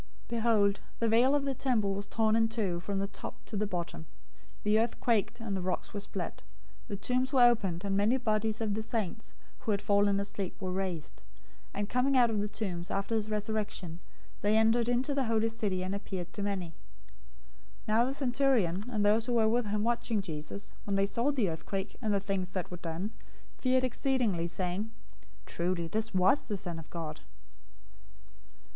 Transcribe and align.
027:051 0.29 0.29
Behold, 0.29 0.79
the 0.97 1.07
veil 1.07 1.35
of 1.35 1.45
the 1.45 1.53
temple 1.53 1.93
was 1.93 2.07
torn 2.07 2.35
in 2.35 2.47
two 2.47 2.79
from 2.79 2.97
the 2.97 3.05
top 3.07 3.35
to 3.45 3.55
the 3.55 3.67
bottom. 3.67 4.07
The 4.63 4.79
earth 4.79 4.99
quaked 4.99 5.39
and 5.39 5.55
the 5.55 5.61
rocks 5.61 5.93
were 5.93 5.99
split. 5.99 6.41
027:052 6.87 6.87
The 6.87 6.95
tombs 6.95 7.33
were 7.33 7.43
opened, 7.43 7.85
and 7.85 7.95
many 7.95 8.17
bodies 8.17 8.61
of 8.61 8.73
the 8.73 8.81
saints 8.81 9.35
who 9.59 9.69
had 9.69 9.79
fallen 9.79 10.19
asleep 10.19 10.59
were 10.59 10.71
raised; 10.71 11.17
027:053 11.17 11.23
and 11.75 11.89
coming 11.89 12.17
out 12.17 12.31
of 12.31 12.41
the 12.41 12.49
tombs 12.49 12.89
after 12.89 13.13
his 13.13 13.29
resurrection, 13.29 13.99
they 14.41 14.57
entered 14.57 14.89
into 14.89 15.13
the 15.13 15.25
holy 15.25 15.49
city 15.49 15.83
and 15.83 15.93
appeared 15.93 16.33
to 16.33 16.41
many. 16.41 16.69
027:054 17.87 17.87
Now 17.89 18.03
the 18.05 18.13
centurion, 18.15 18.85
and 18.89 19.05
those 19.05 19.27
who 19.27 19.33
were 19.33 19.47
with 19.47 19.67
him 19.67 19.83
watching 19.83 20.19
Jesus, 20.23 20.73
when 20.85 20.95
they 20.95 21.05
saw 21.05 21.31
the 21.31 21.47
earthquake, 21.47 21.97
and 22.01 22.11
the 22.11 22.19
things 22.19 22.53
that 22.53 22.71
were 22.71 22.77
done, 22.77 23.11
feared 23.59 23.83
exceedingly, 23.83 24.47
saying, 24.47 24.89
"Truly 25.45 25.87
this 25.87 26.11
was 26.11 26.47
the 26.47 26.57
Son 26.57 26.79
of 26.79 26.89
God." 26.89 27.21